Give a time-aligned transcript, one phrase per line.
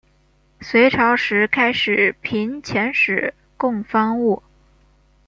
[0.59, 4.41] 隋朝时开始频遣使贡方物。